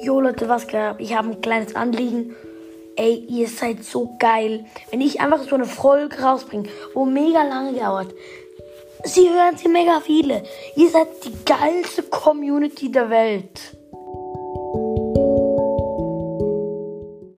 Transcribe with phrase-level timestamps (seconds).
[0.00, 0.96] Jo Leute, was geht ab?
[1.00, 2.36] Ich habe ein kleines Anliegen.
[2.94, 4.64] Ey, ihr seid so geil.
[4.90, 8.14] Wenn ich einfach so eine Folge rausbringe, wo mega lange dauert.
[9.04, 10.44] Sie hören sie mega viele.
[10.76, 13.77] Ihr seid die geilste Community der Welt.